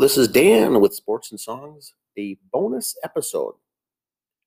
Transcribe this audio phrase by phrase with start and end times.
[0.00, 3.54] This is Dan with Sports and Songs, a bonus episode.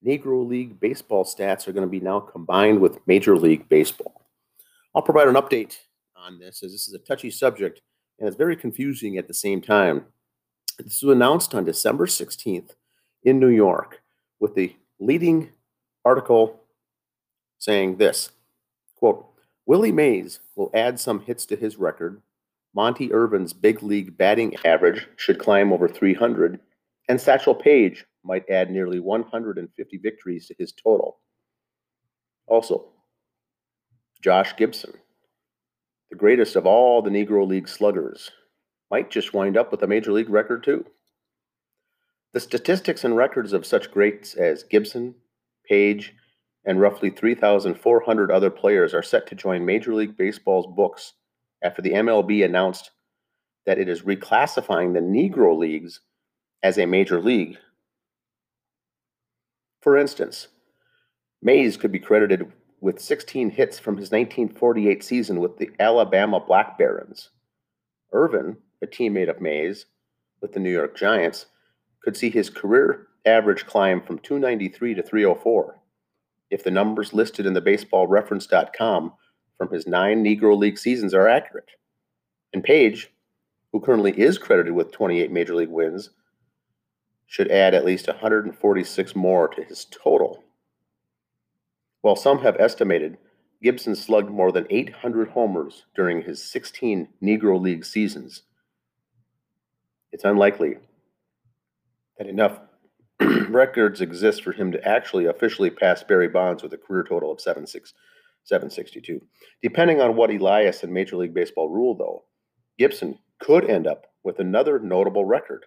[0.06, 4.28] Negro League baseball stats are going to be now combined with Major League Baseball.
[4.94, 5.78] I'll provide an update
[6.16, 7.82] on this as this is a touchy subject
[8.20, 10.06] and it's very confusing at the same time.
[10.78, 12.76] This was announced on December 16th
[13.24, 14.02] in New York
[14.40, 15.50] with the leading
[16.06, 16.62] article
[17.58, 18.30] saying this
[18.96, 19.26] quote,
[19.66, 22.22] Willie Mays will add some hits to his record
[22.74, 26.60] Monte Irvin's big league batting average should climb over 300,
[27.08, 31.20] and Satchel Paige might add nearly 150 victories to his total.
[32.48, 32.90] Also,
[34.22, 34.94] Josh Gibson,
[36.10, 38.32] the greatest of all the Negro League sluggers,
[38.92, 40.86] might just wind up with a major league record too.
[42.34, 45.16] The statistics and records of such greats as Gibson,
[45.68, 46.14] Paige,
[46.66, 51.14] and roughly 3,400 other players are set to join Major League Baseball's books
[51.62, 52.92] after the MLB announced
[53.66, 56.02] that it is reclassifying the Negro Leagues
[56.64, 57.58] as a major league.
[59.82, 60.48] For instance,
[61.42, 66.78] Mays could be credited with 16 hits from his 1948 season with the Alabama Black
[66.78, 67.30] Barons.
[68.12, 69.86] Irvin, a teammate of Mays
[70.42, 71.46] with the New York Giants,
[72.02, 75.80] could see his career average climb from 293 to 304
[76.50, 79.14] if the numbers listed in the baseballreference.com
[79.60, 81.70] from his nine Negro League seasons are accurate.
[82.54, 83.12] And Paige,
[83.72, 86.12] who currently is credited with 28 Major League wins,
[87.28, 90.44] should add at least 146 more to his total.
[92.02, 93.18] While some have estimated
[93.62, 98.44] Gibson slugged more than 800 homers during his 16 Negro League seasons,
[100.14, 100.78] it's unlikely
[102.18, 102.62] that enough
[103.50, 107.42] records exist for him to actually officially pass Barry Bonds with a career total of
[107.42, 107.94] 76
[108.44, 109.22] 762.
[109.62, 112.24] Depending on what Elias and Major League Baseball rule, though,
[112.78, 115.66] Gibson could end up with another notable record.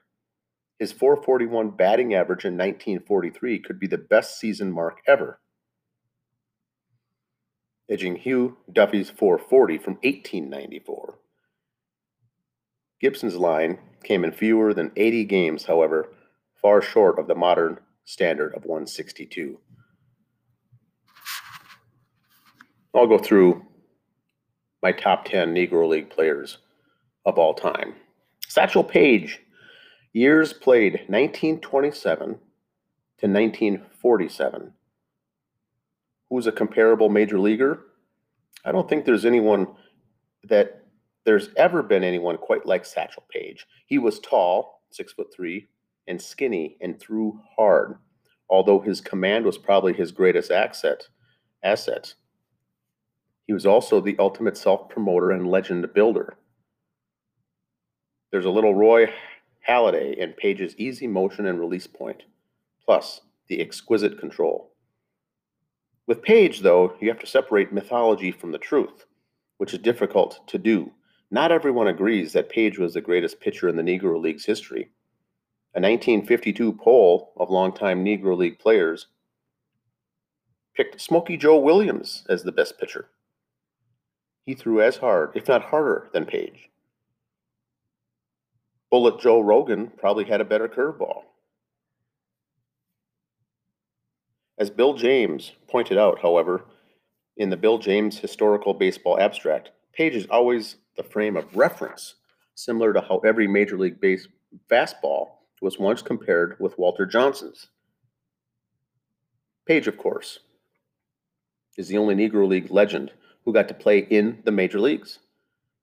[0.79, 5.41] His 441 batting average in 1943 could be the best season mark ever,
[7.89, 11.19] edging Hugh Duffy's 440 from 1894.
[13.01, 16.13] Gibson's line came in fewer than 80 games, however,
[16.61, 19.59] far short of the modern standard of 162.
[22.95, 23.65] I'll go through
[24.83, 26.59] my top 10 Negro League players
[27.25, 27.95] of all time.
[28.49, 29.41] Satchel Paige,
[30.13, 32.35] years played 1927 to
[33.27, 34.73] 1947.
[36.29, 37.87] Who's a comparable major leaguer?
[38.65, 39.69] I don't think there's anyone
[40.45, 40.83] that
[41.25, 43.67] there's ever been anyone quite like Satchel Paige.
[43.87, 45.69] He was tall, six foot three,
[46.09, 47.97] and skinny and threw hard,
[48.51, 51.05] although his command was probably his greatest asset.
[51.63, 52.15] Asset.
[53.47, 56.37] He was also the ultimate self promoter and legend builder.
[58.31, 59.13] There's a little Roy
[59.69, 62.23] Halladay in Paige's easy motion and release point,
[62.85, 64.73] plus the exquisite control.
[66.07, 69.07] With Paige, though, you have to separate mythology from the truth,
[69.59, 70.93] which is difficult to do.
[71.31, 74.91] Not everyone agrees that Paige was the greatest pitcher in the Negro League's history.
[75.75, 79.07] A 1952 poll of longtime Negro League players
[80.75, 83.09] picked Smokey Joe Williams as the best pitcher.
[84.45, 86.69] He threw as hard, if not harder, than Paige.
[88.91, 91.23] Bullet Joe Rogan probably had a better curveball.
[94.59, 96.65] As Bill James pointed out, however,
[97.37, 102.17] in the Bill James Historical Baseball Abstract, Paige is always the frame of reference,
[102.55, 104.29] similar to how every Major League base
[104.71, 105.31] fastball
[105.63, 107.69] was once compared with Walter Johnson's.
[109.65, 110.41] Paige, of course,
[111.79, 113.13] is the only Negro League legend
[113.45, 115.19] who got to play in the major leagues.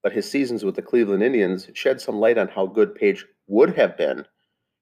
[0.02, 3.76] But his seasons with the Cleveland Indians shed some light on how good Paige would
[3.76, 4.26] have been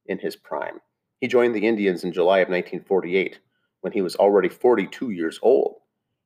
[0.05, 0.79] in his prime.
[1.19, 3.39] He joined the Indians in July of 1948
[3.81, 5.77] when he was already 42 years old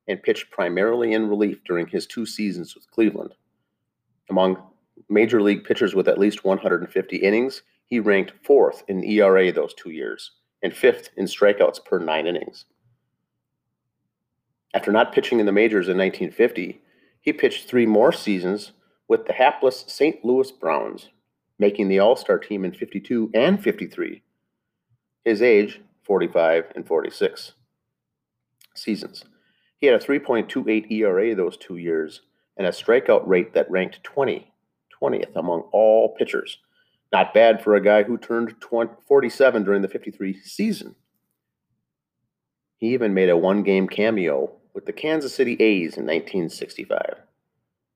[0.08, 3.34] and pitched primarily in relief during his two seasons with Cleveland.
[4.30, 4.62] Among
[5.10, 9.92] major league pitchers with at least 150 innings, he ranked fourth in ERA those two
[9.92, 10.32] years
[10.64, 12.66] and fifth in strikeouts per nine innings.
[14.74, 16.82] After not pitching in the majors in 1950,
[17.20, 18.72] he pitched three more seasons
[19.08, 20.24] with the hapless St.
[20.24, 21.10] Louis Browns,
[21.60, 24.24] making the All Star team in 52 and 53.
[25.26, 27.54] His age, 45 and 46
[28.74, 29.26] seasons.
[29.78, 32.22] He had a 3.28 ERA those two years
[32.58, 34.52] and a strikeout rate that ranked 20,
[35.02, 36.60] 20th among all pitchers.
[37.12, 40.96] Not bad for a guy who turned 20, 47 during the 53 season.
[42.78, 47.18] He even made a one game cameo with the Kansas City A's in 1965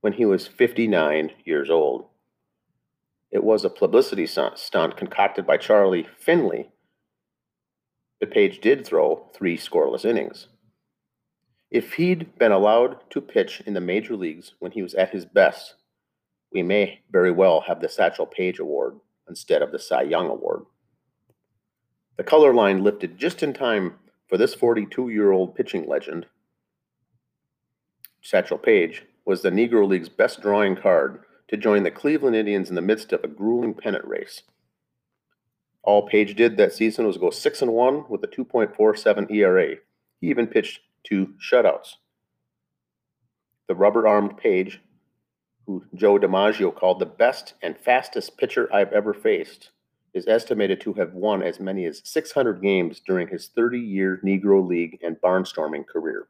[0.01, 2.05] when he was 59 years old.
[3.31, 6.69] It was a publicity stunt concocted by Charlie Finley,
[8.19, 10.47] but Paige did throw three scoreless innings.
[11.71, 15.25] If he'd been allowed to pitch in the major leagues when he was at his
[15.25, 15.75] best,
[16.51, 20.65] we may very well have the Satchel Paige Award instead of the Cy Young Award.
[22.17, 23.95] The color line lifted just in time
[24.29, 26.27] for this 42 year old pitching legend.
[28.25, 32.75] Satchel Paige was the Negro League's best drawing card to join the Cleveland Indians in
[32.75, 34.41] the midst of a grueling pennant race.
[35.83, 39.75] All Paige did that season was go 6 and 1 with a 2.47 ERA.
[40.21, 41.97] He even pitched two shutouts.
[43.67, 44.81] The rubber armed Paige,
[45.67, 49.69] who Joe DiMaggio called the best and fastest pitcher I've ever faced,
[50.15, 54.67] is estimated to have won as many as 600 games during his 30 year Negro
[54.67, 56.27] League and barnstorming career.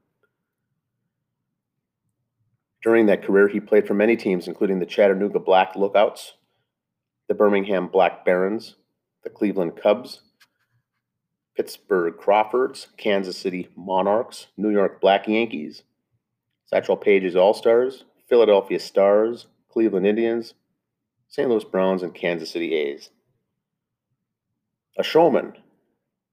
[2.86, 6.36] During that career, he played for many teams, including the Chattanooga Black Lookouts,
[7.28, 8.76] the Birmingham Black Barons,
[9.24, 10.22] the Cleveland Cubs,
[11.58, 15.82] Pittsburgh Crawfords, Kansas City Monarchs, New York Black Yankees,
[16.68, 20.54] Satchel Paige's All Stars, Philadelphia Stars, Cleveland Indians,
[21.28, 21.50] St.
[21.50, 23.10] Louis Browns, and Kansas City A's.
[25.00, 25.54] A showman,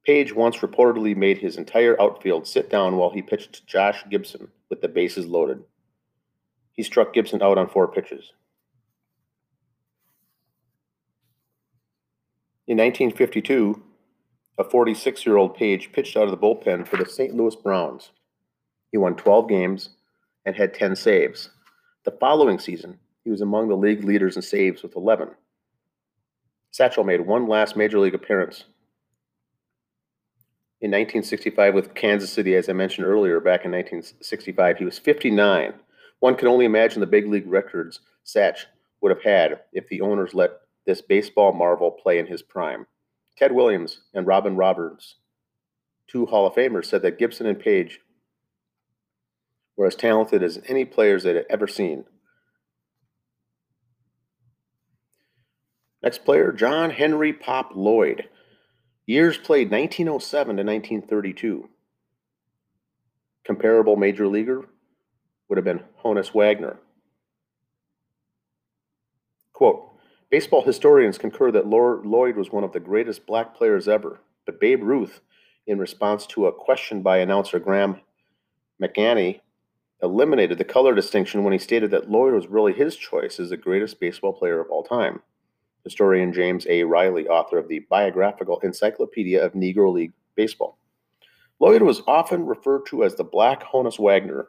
[0.04, 4.48] Paige once reportedly made his entire outfield sit down while he pitched to Josh Gibson
[4.68, 5.64] with the bases loaded.
[6.72, 8.32] He struck Gibson out on four pitches.
[12.66, 13.82] In 1952,
[14.58, 17.34] a 46 year old Paige pitched out of the bullpen for the St.
[17.34, 18.10] Louis Browns.
[18.90, 19.90] He won 12 games
[20.44, 21.50] and had 10 saves.
[22.04, 25.30] The following season, he was among the league leaders in saves with 11.
[26.70, 28.64] Satchel made one last major league appearance
[30.80, 34.78] in 1965 with Kansas City, as I mentioned earlier, back in 1965.
[34.78, 35.74] He was 59
[36.22, 38.66] one can only imagine the big league records Satch
[39.00, 40.52] would have had if the owners let
[40.86, 42.86] this baseball marvel play in his prime.
[43.36, 45.16] Ted Williams and Robin Roberts,
[46.06, 47.98] two Hall of Famers, said that Gibson and Paige
[49.76, 52.04] were as talented as any players they had ever seen.
[56.04, 58.28] Next player, John Henry Pop Lloyd.
[59.06, 61.68] Years played 1907 to 1932.
[63.44, 64.68] Comparable major leaguer,
[65.52, 66.78] would have been Honus Wagner.
[69.52, 69.86] Quote,
[70.30, 74.82] Baseball historians concur that Lloyd was one of the greatest black players ever, but Babe
[74.82, 75.20] Ruth,
[75.66, 78.00] in response to a question by announcer Graham
[78.82, 79.40] McNamee,
[80.02, 83.58] eliminated the color distinction when he stated that Lloyd was really his choice as the
[83.58, 85.20] greatest baseball player of all time.
[85.84, 86.82] Historian James A.
[86.84, 90.78] Riley, author of the Biographical Encyclopedia of Negro League Baseball.
[91.60, 94.48] Lloyd was often referred to as the Black Honus Wagner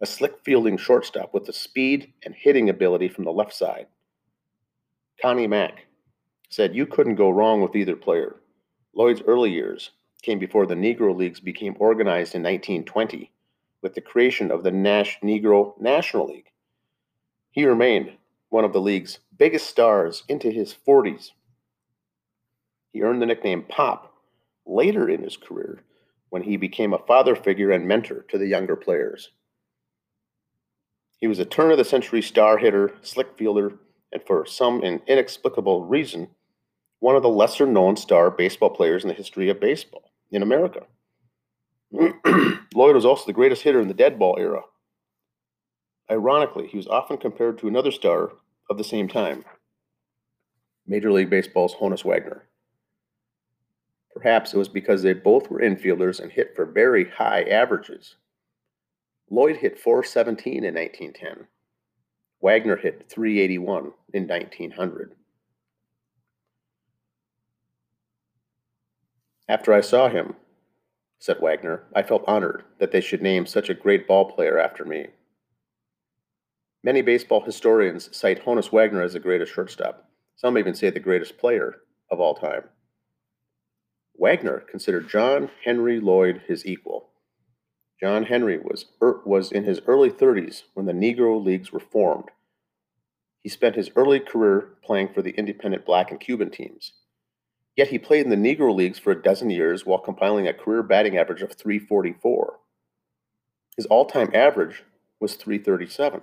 [0.00, 3.86] a slick fielding shortstop with the speed and hitting ability from the left side.
[5.20, 5.86] Connie Mack
[6.50, 8.36] said you couldn't go wrong with either player.
[8.94, 9.90] Lloyd's early years
[10.22, 13.30] came before the Negro Leagues became organized in 1920
[13.82, 16.50] with the creation of the Nash Negro National League.
[17.50, 18.12] He remained
[18.50, 21.30] one of the league's biggest stars into his 40s.
[22.92, 24.14] He earned the nickname Pop
[24.66, 25.82] later in his career
[26.30, 29.30] when he became a father figure and mentor to the younger players.
[31.26, 33.72] He was a turn of the century star hitter, slick fielder,
[34.12, 36.28] and for some inexplicable reason,
[37.00, 40.86] one of the lesser known star baseball players in the history of baseball in America.
[41.90, 44.62] Lloyd was also the greatest hitter in the dead ball era.
[46.08, 48.30] Ironically, he was often compared to another star
[48.70, 49.44] of the same time,
[50.86, 52.44] Major League Baseball's Honus Wagner.
[54.14, 58.14] Perhaps it was because they both were infielders and hit for very high averages.
[59.30, 61.46] Lloyd hit 417 in 1910.
[62.40, 65.14] Wagner hit 381 in 1900.
[69.48, 70.34] After I saw him,
[71.18, 74.84] said Wagner, I felt honored that they should name such a great ball player after
[74.84, 75.06] me.
[76.84, 80.08] Many baseball historians cite Honus Wagner as the greatest shortstop.
[80.36, 81.78] Some even say the greatest player
[82.10, 82.64] of all time.
[84.14, 87.10] Wagner considered John Henry Lloyd his equal.
[87.98, 92.30] John Henry was, er, was in his early 30s when the Negro Leagues were formed.
[93.42, 96.92] He spent his early career playing for the independent black and Cuban teams.
[97.76, 100.82] Yet he played in the Negro Leagues for a dozen years while compiling a career
[100.82, 102.58] batting average of 344.
[103.76, 104.82] His all time average
[105.20, 106.20] was 337.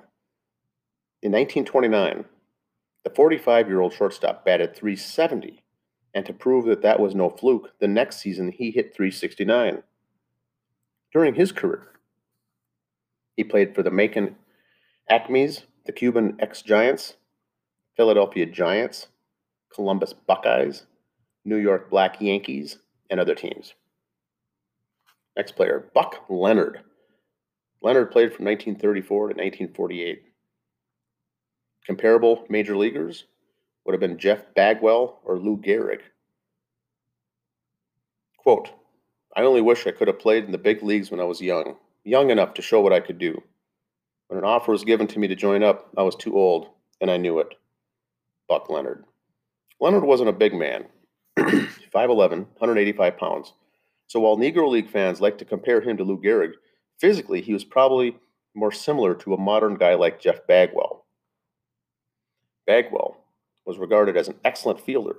[1.22, 2.26] In 1929,
[3.04, 5.64] the 45 year old shortstop batted 370,
[6.14, 9.84] and to prove that that was no fluke, the next season he hit 369
[11.14, 11.88] during his career.
[13.36, 14.36] He played for the Macon
[15.10, 17.16] Acmes, the Cuban ex Giants,
[17.96, 19.08] Philadelphia Giants,
[19.74, 20.86] Columbus Buckeyes,
[21.46, 22.80] New York Black Yankees,
[23.10, 23.74] and other teams.
[25.36, 26.82] Next player, Buck Leonard.
[27.82, 30.24] Leonard played from 1934 to 1948.
[31.86, 33.26] Comparable major leaguers
[33.84, 36.00] would have been Jeff Bagwell or Lou Gehrig.
[38.38, 38.70] Quote,
[39.36, 41.76] I only wish I could have played in the big leagues when I was young,
[42.04, 43.42] young enough to show what I could do.
[44.28, 46.70] When an offer was given to me to join up, I was too old,
[47.02, 47.56] and I knew it.
[48.48, 49.06] Buck Leonard.
[49.80, 50.86] Leonard wasn't a big man,
[51.38, 53.54] 5'11, 185 pounds.
[54.08, 56.54] So while Negro League fans like to compare him to Lou Gehrig,
[57.00, 58.18] physically he was probably
[58.56, 61.06] more similar to a modern guy like Jeff Bagwell.
[62.68, 63.18] Bagwell
[63.66, 65.16] was regarded as an excellent fielder.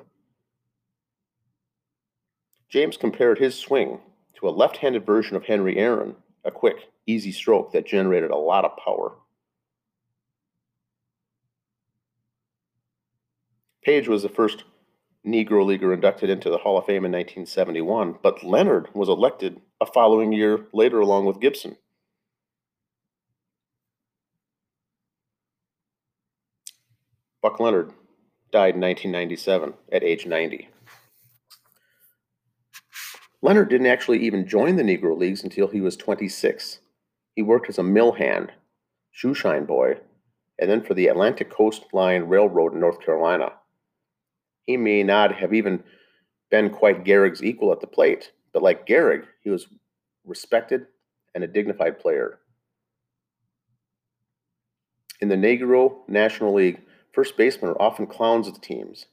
[2.74, 4.00] James compared his swing
[4.34, 8.36] to a left handed version of Henry Aaron, a quick, easy stroke that generated a
[8.36, 9.12] lot of power.
[13.84, 14.64] Paige was the first
[15.24, 19.86] Negro Leaguer inducted into the Hall of Fame in 1971, but Leonard was elected a
[19.86, 21.76] following year later along with Gibson.
[27.40, 27.92] Buck Leonard
[28.50, 30.70] died in 1997 at age 90.
[33.44, 36.78] Leonard didn't actually even join the Negro Leagues until he was 26.
[37.36, 38.52] He worked as a mill hand,
[39.14, 39.98] shoeshine boy,
[40.58, 43.52] and then for the Atlantic Coast Line Railroad in North Carolina.
[44.62, 45.84] He may not have even
[46.50, 49.66] been quite Gehrig's equal at the plate, but like Gehrig, he was
[50.24, 50.86] respected
[51.34, 52.38] and a dignified player.
[55.20, 56.80] In the Negro National League,
[57.12, 59.04] first basemen are often clowns of the teams.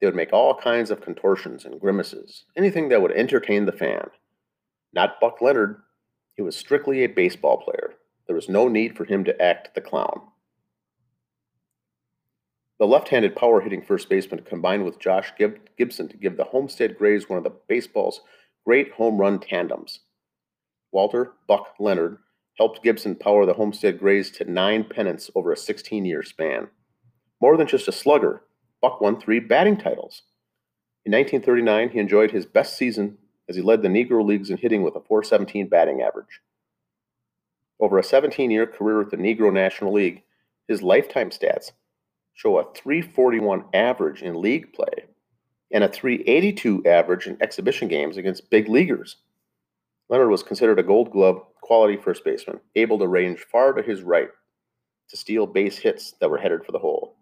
[0.00, 4.08] They would make all kinds of contortions and grimaces, anything that would entertain the fan.
[4.92, 5.80] Not Buck Leonard.
[6.34, 7.94] He was strictly a baseball player.
[8.26, 10.20] There was no need for him to act the clown.
[12.78, 15.32] The left handed power hitting first baseman combined with Josh
[15.78, 18.20] Gibson to give the Homestead Grays one of the baseball's
[18.66, 20.00] great home run tandems.
[20.92, 22.18] Walter Buck Leonard
[22.58, 26.68] helped Gibson power the Homestead Grays to nine pennants over a 16 year span.
[27.40, 28.42] More than just a slugger,
[28.86, 30.22] Buck won three batting titles.
[31.04, 34.84] In 1939, he enjoyed his best season as he led the Negro Leagues in hitting
[34.84, 36.40] with a 417 batting average.
[37.80, 40.22] Over a 17 year career with the Negro National League,
[40.68, 41.72] his lifetime stats
[42.34, 45.06] show a 341 average in league play
[45.72, 49.16] and a 382 average in exhibition games against big leaguers.
[50.08, 54.02] Leonard was considered a gold glove quality first baseman, able to range far to his
[54.02, 54.28] right
[55.08, 57.15] to steal base hits that were headed for the hole.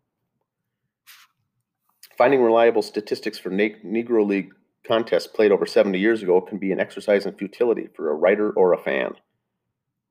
[2.17, 4.53] Finding reliable statistics for Negro League
[4.87, 8.51] contests played over 70 years ago can be an exercise in futility for a writer
[8.51, 9.15] or a fan.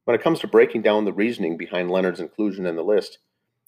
[0.03, 3.19] When it comes to breaking down the reasoning behind Leonard's inclusion in the list,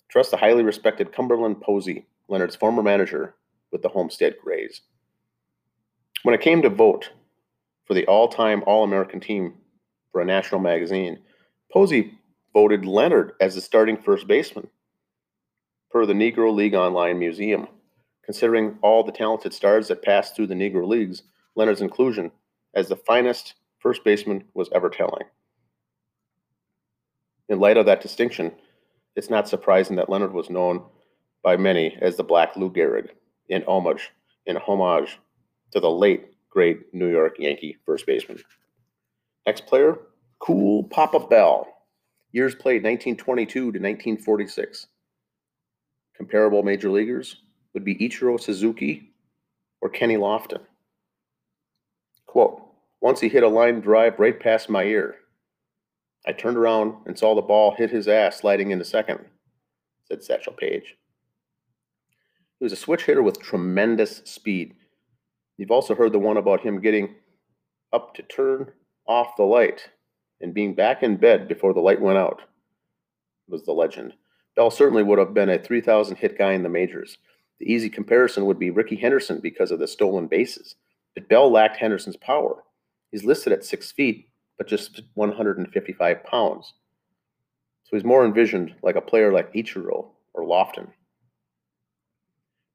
[0.10, 3.36] trust the highly respected Cumberland Posey, Leonard's former manager
[3.72, 4.82] with the Homestead Grays.
[6.24, 7.12] When it came to vote
[7.86, 9.54] for the all time All American team
[10.12, 11.20] for a national magazine,
[11.72, 12.18] Posey
[12.54, 14.68] voted Leonard as the starting first baseman,
[15.89, 17.68] per the Negro League Online Museum.
[18.25, 21.24] Considering all the talented stars that passed through the Negro Leagues,
[21.55, 22.32] Leonard's inclusion
[22.74, 25.24] as the finest first baseman was ever telling.
[27.50, 28.51] In light of that distinction,
[29.15, 30.84] it's not surprising that Leonard was known
[31.44, 33.10] by many as the Black Lou Gehrig
[33.50, 34.12] in homage,
[34.48, 35.20] in homage
[35.72, 38.41] to the late great New York Yankee first baseman.
[39.46, 40.00] Next player,
[40.39, 41.67] Cool Papa Bell.
[42.32, 44.88] Years played 1922 to 1946.
[46.17, 47.38] Comparable major leaguers
[47.75, 49.12] would be Ichiro Suzuki
[49.82, 50.62] or Kenny Lofton.
[52.25, 52.63] Quote,
[53.01, 55.17] once he hit a line drive right past my ear.
[56.25, 59.20] I turned around and saw the ball hit his ass sliding into second,
[60.05, 60.96] said Satchel Paige.
[62.58, 64.74] He was a switch hitter with tremendous speed.
[65.58, 67.13] You've also heard the one about him getting
[67.94, 68.72] up to turn
[69.05, 69.89] off the light
[70.41, 72.41] and being back in bed before the light went out,
[73.48, 74.13] was the legend.
[74.55, 77.17] Bell certainly would have been a 3,000 hit guy in the majors.
[77.60, 80.76] The easy comparison would be Rickey Henderson because of the stolen bases.
[81.14, 82.64] But Bell lacked Henderson's power.
[83.12, 86.74] He's listed at six feet, but just 155 pounds.
[87.84, 90.88] So he's more envisioned like a player like Ichiro or Lofton.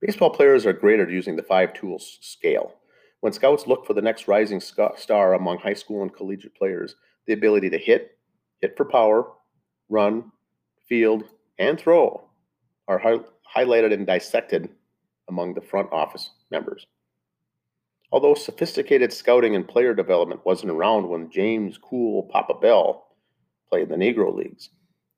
[0.00, 2.74] Baseball players are great at using the five tools scale.
[3.20, 6.94] When scouts look for the next rising star among high school and collegiate players,
[7.26, 8.16] the ability to hit,
[8.62, 9.26] hit for power,
[9.90, 10.32] run,
[10.88, 11.24] field,
[11.58, 12.24] and throw
[12.88, 13.20] are hi-
[13.54, 14.68] highlighted and dissected
[15.28, 16.86] among the front office members.
[18.12, 23.06] Although sophisticated scouting and player development wasn't around when James Cool Papa Bell
[23.68, 24.70] played in the Negro Leagues,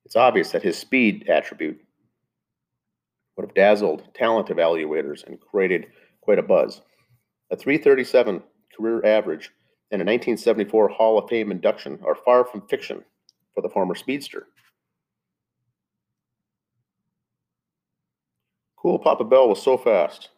[0.04, 1.80] it's obvious that his speed attribute
[3.36, 5.86] would have dazzled talent evaluators and created
[6.20, 6.82] quite a buzz.
[7.50, 8.42] A 337
[8.76, 9.50] career average
[9.90, 13.02] and a 1974 Hall of Fame induction are far from fiction
[13.54, 14.48] for the former speedster.
[18.82, 20.30] Cool Papa Bell was so fast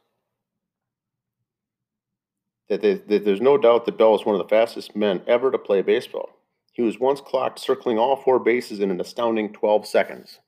[2.69, 5.51] that, they, that there's no doubt that Bell was one of the fastest men ever
[5.51, 6.29] to play baseball.
[6.75, 10.41] He was once clocked circling all four bases in an astounding 12 seconds.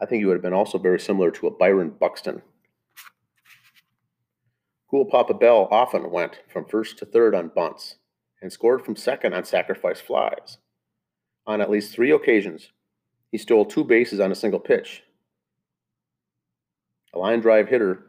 [0.00, 2.42] I think he would have been also very similar to a Byron Buxton.
[4.88, 7.96] Cool Papa Bell often went from first to third on bunts
[8.40, 10.58] and scored from second on sacrifice flies.
[11.44, 12.70] On at least three occasions,
[13.32, 15.02] he stole two bases on a single pitch.
[17.14, 18.04] A line drive hitter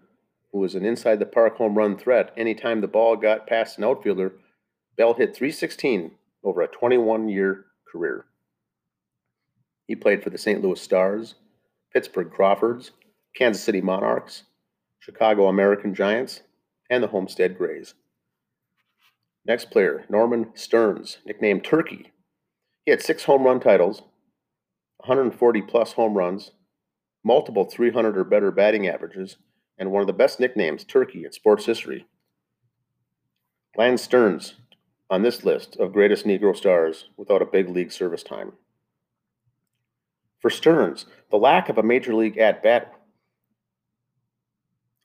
[0.52, 3.84] who was an inside the park home run threat anytime the ball got past an
[3.84, 4.34] outfielder,
[4.96, 6.12] Bell hit 316
[6.44, 8.26] over a 21 year career.
[9.88, 10.62] He played for the St.
[10.62, 11.36] Louis Stars,
[11.92, 12.92] Pittsburgh Crawfords,
[13.36, 14.44] Kansas City Monarchs,
[15.00, 16.42] Chicago American Giants,
[16.90, 17.96] and the Homestead Grays.
[19.46, 22.12] Next player, Norman Stearnes, nicknamed Turkey.
[22.86, 24.04] He had six home run titles,
[24.98, 26.52] 140 plus home runs,
[27.24, 29.38] multiple 300 or better batting averages,
[29.78, 32.06] and one of the best nicknames, Turkey, in sports history.
[33.76, 34.54] Lance Stearnes
[35.10, 38.54] on this list of greatest Negro stars without a big league service time.
[40.40, 42.94] For Stearnes, the lack of a major league at bat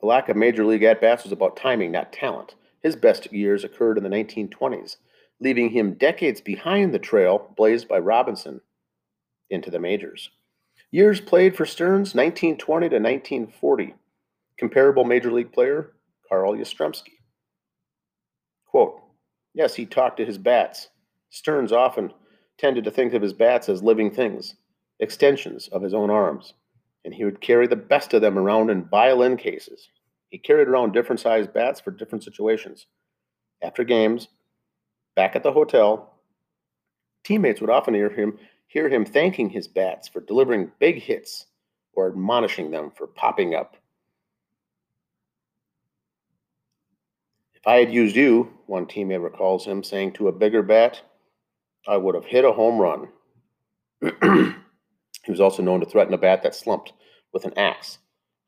[0.00, 2.54] the lack of major league at bats was about timing, not talent.
[2.82, 4.96] His best years occurred in the 1920s,
[5.40, 8.60] leaving him decades behind the trail blazed by Robinson
[9.50, 10.30] into the majors.
[10.90, 13.94] Years played for Stearnes 1920 to 1940.
[14.58, 15.92] Comparable major league player
[16.28, 17.18] Carl Yastrzemski.
[18.66, 19.00] Quote,
[19.52, 20.88] yes, he talked to his bats.
[21.30, 22.12] Stearnes often
[22.56, 24.54] tended to think of his bats as living things
[25.00, 26.54] extensions of his own arms,
[27.04, 29.90] and he would carry the best of them around in violin cases.
[30.30, 32.86] He carried around different sized bats for different situations.
[33.62, 34.28] After games,
[35.14, 36.14] back at the hotel,
[37.24, 41.46] teammates would often hear him hear him thanking his bats for delivering big hits
[41.94, 43.76] or admonishing them for popping up.
[47.54, 51.02] If I had used you, one teammate recalls him saying to a bigger bat,
[51.88, 54.54] I would have hit a home run.
[55.28, 56.94] He was also known to threaten a bat that slumped
[57.34, 57.98] with an axe.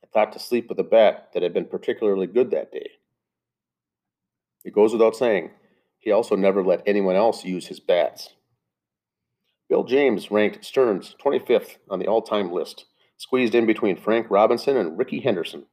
[0.03, 2.93] I thought to sleep with a bat that had been particularly good that day.
[4.65, 5.51] It goes without saying,
[5.99, 8.31] he also never let anyone else use his bats.
[9.71, 14.77] Bill James ranked Stearnes 25th on the all time list, squeezed in between Frank Robinson
[14.77, 15.65] and Rickey Henderson.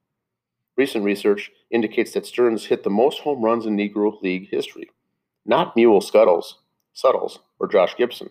[0.77, 4.91] Recent research indicates that Stearnes hit the most home runs in Negro League history,
[5.47, 6.59] not Mule Scuttles,
[6.93, 8.29] Suttles, or Josh Gibson.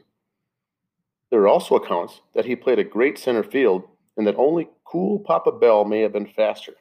[1.32, 3.82] There are also accounts that he played a great center field
[4.16, 6.74] and that only cool Papa Bell may have been faster.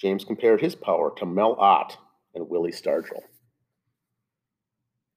[0.00, 1.98] James compared his power to Mel Ott
[2.34, 3.22] and Willie Stargell.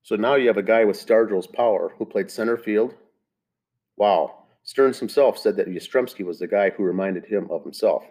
[0.05, 2.93] So now you have a guy with Stargell's power who played center field.
[3.97, 4.43] Wow.
[4.63, 8.03] Stearnes himself said that Yastrzemski was the guy who reminded him of himself.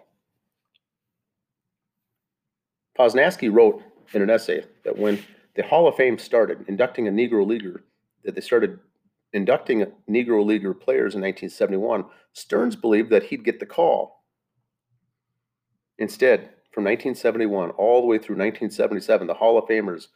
[2.99, 3.81] Posnanski wrote
[4.13, 5.23] in an essay that when
[5.55, 7.85] the Hall of Fame started inducting a Negro leaguer,
[8.25, 8.77] that they started
[9.31, 12.03] inducting Negro Leaguer players in 1971,
[12.35, 14.25] Stearnes believed that he'd get the call.
[15.97, 20.07] Instead, from 1971 all the way through 1977, the Hall of Famers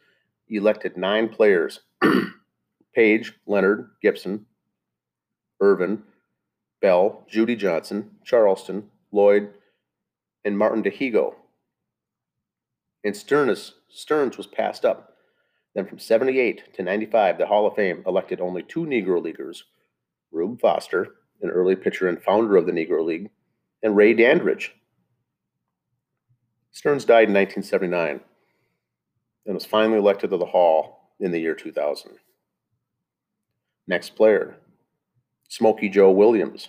[0.56, 1.80] elected nine players
[2.94, 4.46] Paige, Leonard, Gibson,
[5.60, 6.02] Irvin,
[6.80, 9.50] Bell, Judy Johnson, Charleston, Lloyd,
[10.44, 11.34] and Martin Dihigo.
[13.04, 15.10] And Stearnes, Stearnes was passed up
[15.74, 19.64] then from 78 to 95, the Hall of Fame elected only two Negro Leaguers
[20.32, 23.30] Rube Foster, an early pitcher and founder of the Negro League,
[23.82, 24.74] and Ray Dandridge.
[26.72, 28.20] Stearnes died in 1979
[29.50, 32.12] and was finally elected to the Hall in the year 2000.
[33.88, 34.54] Next player,
[35.48, 36.68] Smokey Joe Williams.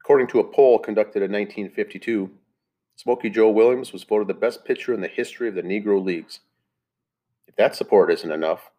[0.00, 2.30] According to a poll conducted in 1952,
[2.96, 6.40] Smokey Joe Williams was voted the best pitcher in the history of the Negro Leagues
[7.46, 8.70] If that support isn't enough,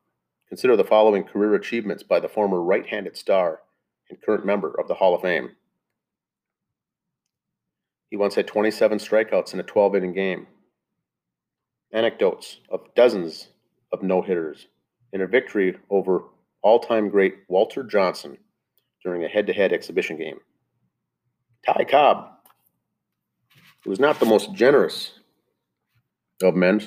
[0.49, 3.59] consider the following career achievements by the former right handed star
[4.09, 5.51] and current member of the Hall of Fame.
[8.09, 10.47] He once had 27 strikeouts in a 12 inning game.
[11.93, 13.47] Anecdotes of dozens
[13.91, 14.67] of no hitters
[15.13, 16.23] in a victory over
[16.61, 18.37] all time great Walter Johnson
[19.03, 20.39] during a head to head exhibition game.
[21.65, 22.29] Ty Cobb,
[23.83, 25.13] who was not the most generous
[26.41, 26.81] of men,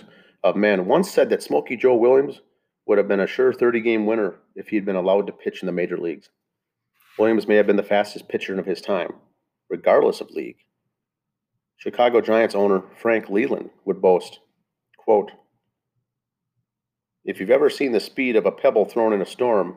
[0.45, 2.41] of men once said that Smokey Joe Williams
[2.87, 5.63] would have been a sure 30 game winner if he had been allowed to pitch
[5.63, 6.31] in the major leagues.
[7.19, 9.13] Williams may have been the fastest pitcher of his time,
[9.69, 10.57] regardless of league.
[11.77, 14.41] Chicago Giants owner Frank Leland would boast,
[15.11, 15.33] quote,
[17.25, 19.77] If you've ever seen the speed of a pebble thrown in a storm,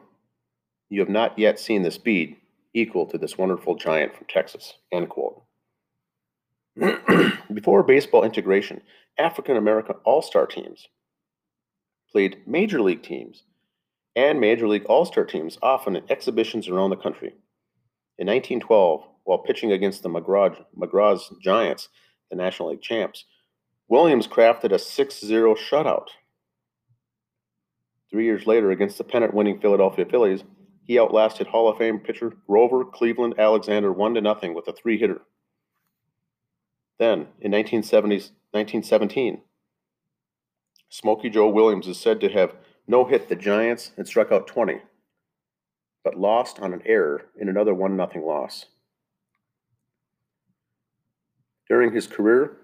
[0.89, 2.35] you have not yet seen the speed
[2.75, 5.41] equal to this wonderful giant from Texas, end quote.
[7.51, 8.81] Before baseball integration,
[9.17, 10.87] African American all star teams
[12.11, 13.41] played major league teams
[14.15, 17.29] and major league all star teams often in exhibitions around the country.
[18.19, 21.89] In 1912, while pitching against the McGraw, McGraw's Giants,
[22.29, 23.25] the National League champs,
[23.87, 26.07] Williams crafted a 6 0 shutout.
[28.09, 30.43] Three years later, against the pennant winning Philadelphia Phillies,
[30.85, 35.21] he outlasted Hall of Fame pitcher Grover Cleveland Alexander 1 0 with a three hitter.
[36.99, 39.41] Then, in 1917,
[40.89, 42.55] Smokey Joe Williams is said to have
[42.87, 44.79] no hit the Giants and struck out 20,
[46.03, 48.67] but lost on an error in another 1 0 loss.
[51.67, 52.57] During his career,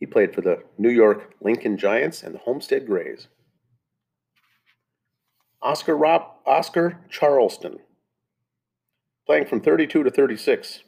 [0.00, 3.28] he played for the New York Lincoln Giants and the Homestead Grays.
[5.62, 7.78] Oscar Rob, Oscar Charleston,
[9.26, 10.80] playing from 32 to 36,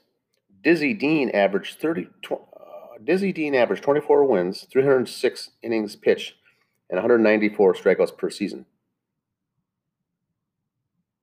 [0.65, 2.09] Dizzy Dean averaged 30.
[2.23, 6.35] Tw- uh, Dizzy Dean averaged 24 wins, 306 innings pitched,
[6.89, 8.65] and 194 strikeouts per season.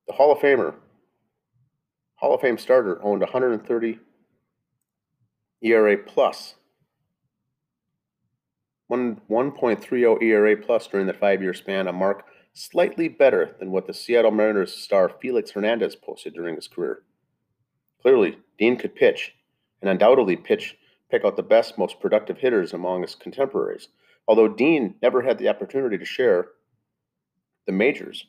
[0.06, 0.74] The Hall of Famer,
[2.14, 3.98] Hall of Fame starter, owned 130
[5.62, 6.54] ERA plus.
[8.90, 13.94] One 1.30 ERA plus during the five-year span, a mark slightly better than what the
[13.94, 17.04] Seattle Mariners star Felix Hernandez posted during his career.
[18.02, 19.36] Clearly, Dean could pitch,
[19.80, 20.76] and undoubtedly pitch
[21.08, 23.90] pick out the best, most productive hitters among his contemporaries.
[24.26, 26.48] Although Dean never had the opportunity to share
[27.66, 28.26] the majors.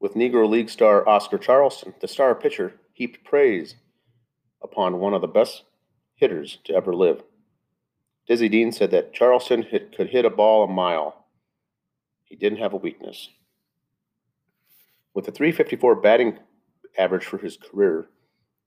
[0.00, 3.76] With Negro League star Oscar Charleston, the star pitcher heaped praise
[4.62, 5.62] upon one of the best
[6.16, 7.22] hitters to ever live.
[8.26, 11.26] Dizzy Dean said that Charleston hit, could hit a ball a mile.
[12.24, 13.28] He didn't have a weakness.
[15.14, 16.38] With a 354 batting
[16.98, 18.08] average for his career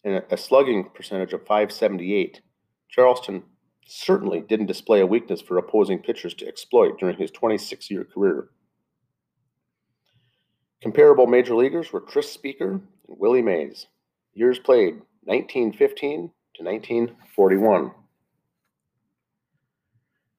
[0.04, 2.42] and a slugging percentage of 578,
[2.90, 3.44] Charleston
[3.86, 8.50] certainly didn't display a weakness for opposing pitchers to exploit during his 26 year career.
[10.82, 13.88] Comparable major leaguers were Tris Speaker and Willie Mays.
[14.34, 17.92] Years played 1915 to 1941.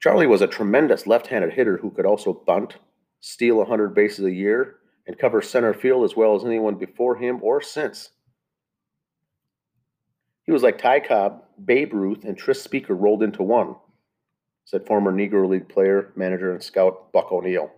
[0.01, 2.77] Charlie was a tremendous left handed hitter who could also bunt,
[3.21, 7.39] steal 100 bases a year, and cover center field as well as anyone before him
[7.43, 8.11] or since.
[10.45, 13.77] He was like Ty Cobb, Babe Ruth, and Tris Speaker rolled into one,
[14.65, 17.71] said former Negro League player, manager, and scout Buck O'Neil.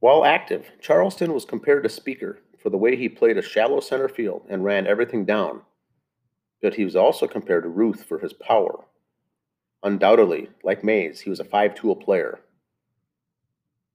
[0.00, 4.08] While active, Charleston was compared to Speaker for the way he played a shallow center
[4.08, 5.60] field and ran everything down,
[6.62, 8.84] but he was also compared to Ruth for his power.
[9.82, 12.40] Undoubtedly, like Mays, he was a five tool player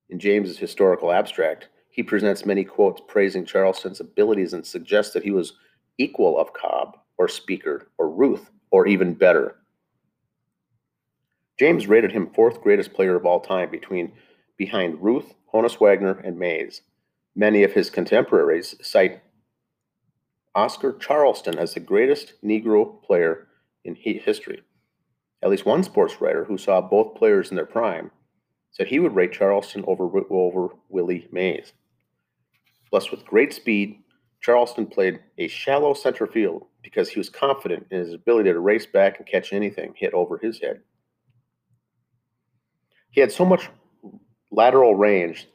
[0.10, 5.32] in James's historical abstract, he presents many quotes praising Charleston's abilities and suggests that he
[5.32, 5.54] was
[5.98, 9.56] equal of Cobb or Speaker or Ruth or even better.
[11.60, 14.14] James rated him fourth greatest player of all time between
[14.58, 16.82] behind Ruth, Honus Wagner, and Mays.
[17.36, 19.22] Many of his contemporaries cite
[20.54, 23.48] Oscar Charleston as the greatest Negro player
[23.84, 24.62] in history.
[25.48, 28.12] At least one sports writer who saw both players in their prime
[28.72, 31.72] said he would rate Charleston over, over Willie Mays.
[32.92, 34.04] Blessed with great speed,
[34.42, 38.86] Charleston played a shallow center field because he was confident in his ability to race
[38.86, 40.82] back and catch anything hit over his head.
[43.12, 43.70] He had so much
[44.52, 45.48] lateral range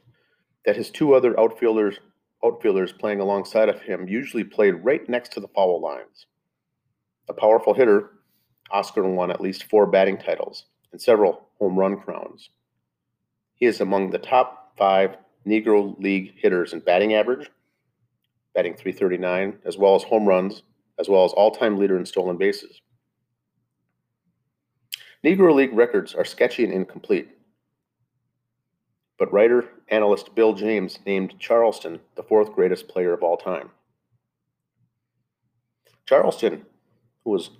[0.65, 1.99] that his two other outfielders
[2.43, 6.25] outfielders playing alongside of him usually played right next to the foul lines.
[7.29, 8.09] A powerful hitter,
[8.73, 12.49] Oscar won at least four batting titles and several home run crowns.
[13.55, 17.49] He is among the top five Negro League hitters in batting average,
[18.55, 20.63] batting 339, as well as home runs,
[20.99, 22.81] as well as all time leader in stolen bases.
[25.23, 27.29] Negro League records are sketchy and incomplete,
[29.17, 33.69] but writer analyst Bill James named Charleston the fourth greatest player of all time.
[36.05, 36.65] Charleston,
[37.23, 37.51] who was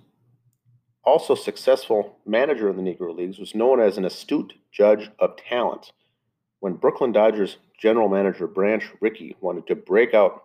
[1.04, 5.92] also successful manager in the Negro Leagues, was known as an astute judge of talent.
[6.60, 10.44] When Brooklyn Dodgers general manager Branch Rickey wanted to break out,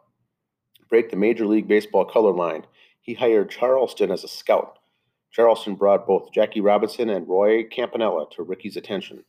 [0.89, 2.65] break the Major League Baseball color line,
[2.99, 4.79] he hired Charleston as a scout.
[5.31, 9.23] Charleston brought both Jackie Robinson and Roy Campanella to Rickey's attention.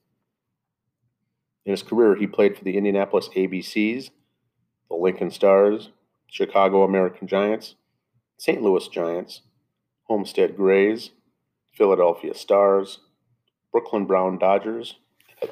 [1.64, 4.11] In his career, he played for the Indianapolis ABCs,
[4.88, 5.90] the Lincoln Stars,
[6.27, 7.75] Chicago American Giants,
[8.38, 8.62] St.
[8.62, 9.43] Louis Giants,
[10.05, 11.11] Homestead Grays,
[11.72, 13.00] Philadelphia Stars,
[13.72, 14.96] Brooklyn Brown Dodgers,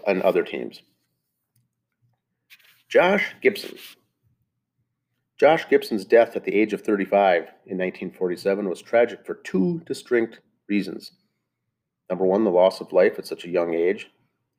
[0.06, 0.82] and other teams.
[2.88, 3.76] Josh Gibson.
[5.38, 10.40] Josh Gibson's death at the age of 35 in 1947 was tragic for two distinct
[10.68, 11.12] reasons.
[12.10, 14.10] Number one, the loss of life at such a young age,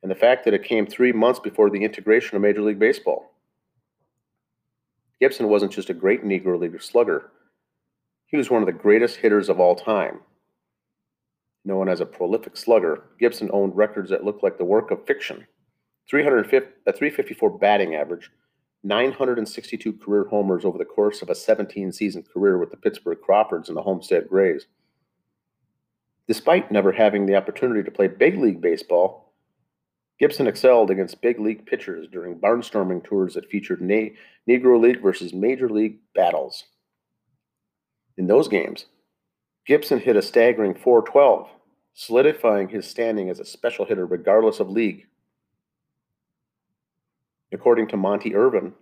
[0.02, 3.32] and the fact that it came three months before the integration of Major League Baseball.
[5.20, 7.30] Gibson wasn't just a great Negro League slugger,
[8.30, 10.20] he was one of the greatest hitters of all time.
[11.64, 15.46] Known as a prolific slugger, Gibson owned records that looked like the work of fiction.
[16.08, 18.30] 350, a 354 batting average,
[18.82, 23.68] 962 career homers over the course of a 17 season career with the Pittsburgh Crawfords
[23.68, 24.66] and the Homestead Grays.
[26.26, 29.34] Despite never having the opportunity to play big league baseball,
[30.18, 35.68] Gibson excelled against big league pitchers during barnstorming tours that featured Negro League versus Major
[35.68, 36.64] League battles.
[38.16, 38.86] In those games,
[39.66, 41.48] Gibson hit a staggering 412,
[41.94, 45.06] solidifying his standing as a special hitter regardless of league.
[47.52, 48.72] According to Monte Irvin,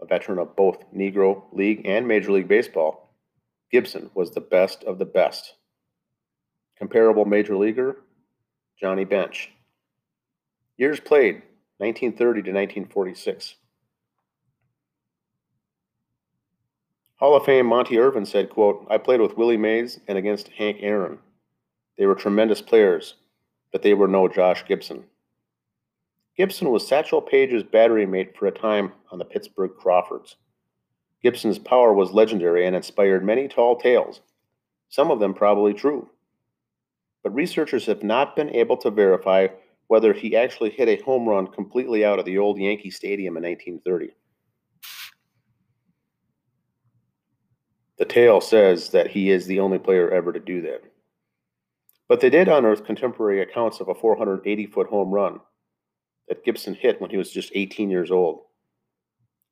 [0.00, 3.14] a veteran of both Negro League and Major League Baseball,
[3.70, 5.54] Gibson was the best of the best.
[6.78, 7.98] Comparable Major Leaguer,
[8.80, 9.50] Johnny Bench.
[10.78, 11.42] Years played,
[11.78, 13.56] 1930 to 1946.
[17.20, 20.78] Hall of Fame Monte Irvin said, quote, I played with Willie Mays and against Hank
[20.80, 21.18] Aaron.
[21.98, 23.16] They were tremendous players,
[23.72, 25.04] but they were no Josh Gibson.
[26.34, 30.36] Gibson was Satchel Paige's battery mate for a time on the Pittsburgh Crawfords.
[31.22, 34.22] Gibson's power was legendary and inspired many tall tales,
[34.88, 36.08] some of them probably true.
[37.22, 39.48] But researchers have not been able to verify
[39.88, 43.42] whether he actually hit a home run completely out of the old Yankee Stadium in
[43.42, 44.14] 1930.
[48.00, 50.82] The tale says that he is the only player ever to do that.
[52.08, 55.40] But they did unearth contemporary accounts of a 480 foot home run
[56.26, 58.44] that Gibson hit when he was just 18 years old.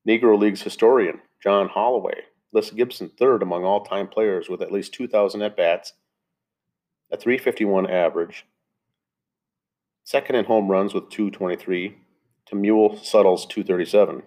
[0.07, 4.95] Negro League's historian, John Holway, lists Gibson third among all time players with at least
[4.95, 5.93] 2,000 at bats,
[7.11, 8.47] a 351 average,
[10.05, 11.95] second in home runs with 223
[12.47, 14.23] to Mule Suttle's 237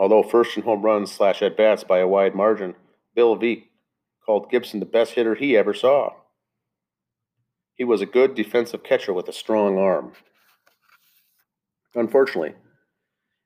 [0.00, 2.74] although first in home runs slash at bats by a wide margin,
[3.14, 3.64] Bill Veeck
[4.24, 6.14] called Gibson the best hitter he ever saw.
[7.74, 10.12] He was a good defensive catcher with a strong arm.
[11.94, 12.54] Unfortunately,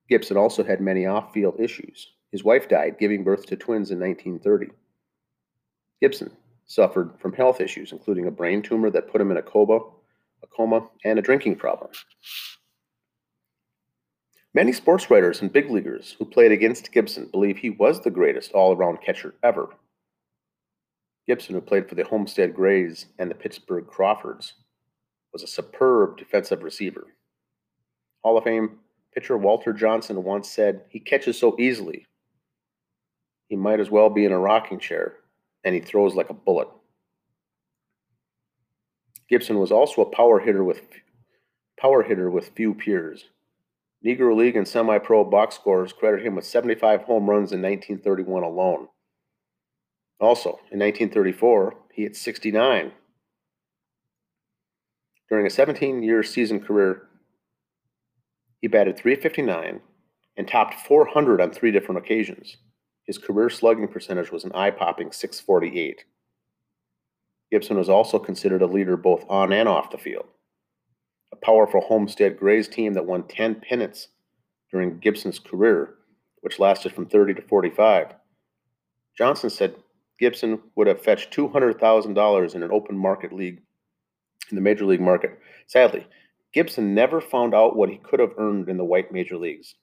[0.08, 2.12] Gibson also had many off field issues.
[2.30, 4.72] His wife died giving birth to twins in 1930.
[6.00, 6.30] Gibson
[6.66, 9.80] suffered from health issues, including a brain tumor that put him in a coma,
[10.42, 11.90] a coma, and a drinking problem.
[14.54, 18.52] Many sports writers and big leaguers who played against Gibson believe he was the greatest
[18.52, 19.70] all around catcher ever.
[21.26, 24.54] Gibson, who played for the Homestead Grays and the Pittsburgh Crawfords,
[25.32, 27.08] was a superb defensive receiver.
[28.22, 28.78] Hall of Fame
[29.12, 32.06] pitcher Walter Johnson once said, He catches so easily.
[33.48, 35.14] He might as well be in a rocking chair,
[35.64, 36.68] and he throws like a bullet.
[39.28, 40.82] Gibson was also a power hitter with
[41.80, 43.24] power hitter with few peers.
[44.04, 48.42] Negro League and semi pro box scores credit him with 75 home runs in 1931
[48.42, 48.88] alone.
[50.20, 52.92] Also, in 1934, he hit 69.
[55.28, 57.08] During a 17 year season career,
[58.60, 59.80] he batted 359
[60.36, 62.58] and topped 400 on three different occasions.
[63.04, 66.04] His career slugging percentage was an eye popping 648.
[67.50, 70.26] Gibson was also considered a leader both on and off the field
[71.44, 74.08] powerful Homestead Grays team that won 10 pennants
[74.70, 75.94] during Gibson's career,
[76.40, 78.14] which lasted from 30 to 45.
[79.16, 79.76] Johnson said
[80.18, 83.62] Gibson would have fetched $200,000 in an open market league
[84.50, 85.38] in the major league market.
[85.66, 86.06] Sadly,
[86.52, 89.74] Gibson never found out what he could have earned in the white major leagues.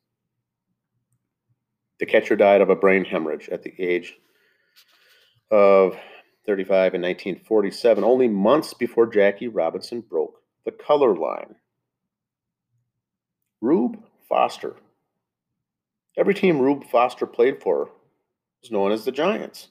[2.00, 4.16] The catcher died of a brain hemorrhage at the age
[5.52, 5.96] of
[6.48, 11.56] 35 in 1947, only months before Jackie Robinson broke the color line.
[13.62, 14.76] Rube Foster.
[16.18, 17.90] Every team Rube Foster played for
[18.62, 19.70] was known as the Giants.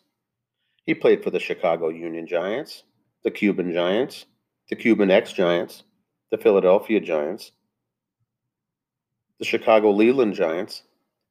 [0.85, 2.85] He played for the Chicago Union Giants,
[3.23, 4.27] the Cuban Giants,
[4.69, 5.85] the Cuban X Giants,
[6.31, 7.53] the Philadelphia Giants,
[9.39, 10.83] the Chicago Leland Giants,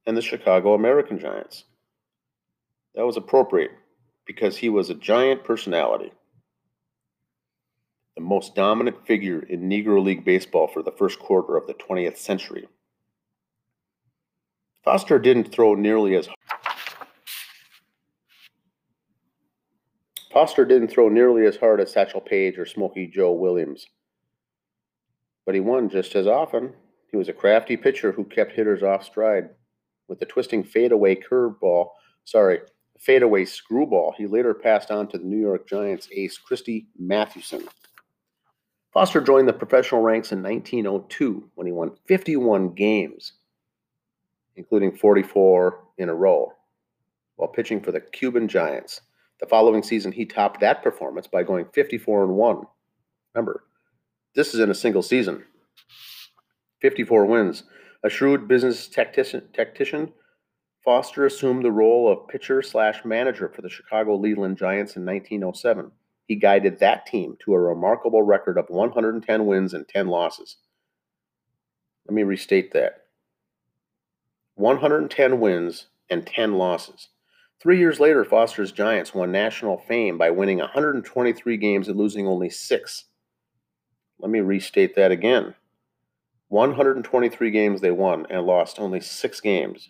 [0.06, 1.66] and the Chicago American Giants.
[2.96, 3.72] That was appropriate
[4.26, 6.12] because he was a giant personality
[8.20, 12.18] the most dominant figure in Negro League baseball for the first quarter of the 20th
[12.18, 12.68] century.
[14.84, 16.28] Foster didn't throw nearly as
[20.34, 23.88] Foster didn't throw nearly as hard as Satchel Paige or Smokey Joe Williams,
[25.46, 26.74] but he won just as often.
[27.12, 29.52] He was a crafty pitcher who kept hitters off stride.
[30.10, 31.88] With the twisting fadeaway curveball,
[32.26, 32.60] sorry,
[33.00, 37.64] fadeaway screwball, he later passed on to the New York Giants ace Christy Mathewson.
[38.94, 43.34] Foster joined the professional ranks in 1902 when he won 51 games,
[44.56, 46.54] including 44 in a row,
[47.36, 49.02] while pitching for the Cuban Giants.
[49.40, 52.64] The following season, he topped that performance by going 54 and 1.
[53.34, 53.64] Remember,
[54.36, 55.44] this is in a single season.
[56.82, 57.64] 54 wins.
[58.04, 60.14] A shrewd business tactician, tactician
[60.84, 65.92] Foster assumed the role of pitcher slash manager for the Chicago Leland Giants in 1907.
[66.30, 70.58] He guided that team to a remarkable record of 110 wins and 10 losses.
[72.08, 73.08] Let me restate that
[74.54, 77.10] 110 wins and 10 losses.
[77.60, 82.52] Three years later, Foster's Giants won national fame by winning 123 games and losing only
[82.52, 83.06] six.
[84.20, 85.56] Let me restate that again
[86.50, 89.90] 123 games they won and lost only six games.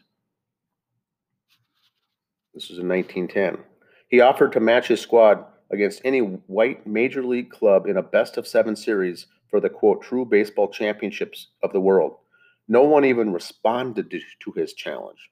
[2.54, 3.62] This was in 1910.
[4.08, 8.38] He offered to match his squad against any white major league club in a best
[8.38, 12.18] of seven series for the quote true baseball championships of the world.
[12.68, 15.30] No one even responded to his challenge.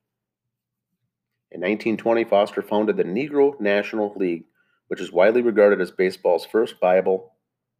[1.51, 4.45] In 1920, Foster founded the Negro National League,
[4.87, 7.33] which is widely regarded as baseball's first viable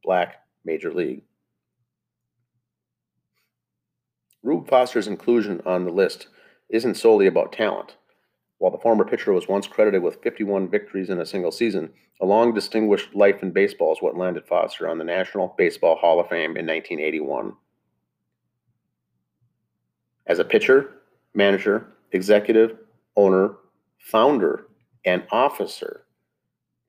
[0.03, 1.23] black major league.
[4.43, 6.27] Rube Foster's inclusion on the list
[6.69, 7.96] isn't solely about talent.
[8.59, 11.91] While the former pitcher was once credited with 51 victories in a single season,
[12.21, 16.19] a long distinguished life in baseball is what landed Foster on the National Baseball Hall
[16.19, 17.53] of Fame in 1981.
[20.25, 21.01] As a pitcher,
[21.35, 22.77] manager, executive,
[23.15, 23.55] owner,
[23.99, 24.67] founder,
[25.05, 26.05] and officer,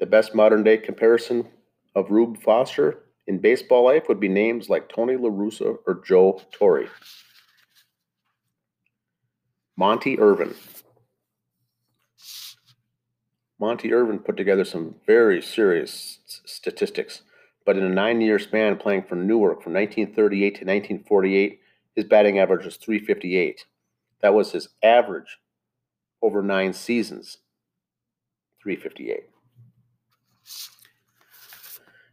[0.00, 1.46] the best modern day comparison
[1.94, 6.40] of Rube Foster in baseball life would be names like Tony La Russa or Joe
[6.50, 6.86] Torre.
[9.76, 10.54] Monte Irvin,
[13.60, 17.22] Monte Irvin put together some very serious statistics,
[17.66, 21.60] but in a nine year span playing for Newark from 1938 to 1948,
[21.96, 23.64] his batting average was 358.
[24.20, 25.38] That was his average
[26.22, 27.38] over nine seasons
[28.62, 29.28] 358.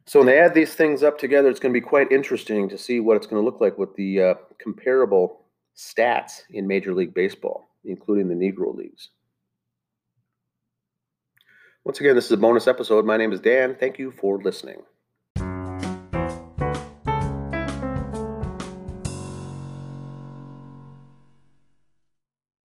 [0.07, 2.77] So when they add these things up together, it's going to be quite interesting to
[2.77, 5.41] see what it's going to look like with the uh, comparable
[5.75, 9.09] stats in Major League Baseball, including the Negro Leagues.
[11.85, 13.05] Once again, this is a bonus episode.
[13.05, 13.75] My name is Dan.
[13.75, 14.81] Thank you for listening.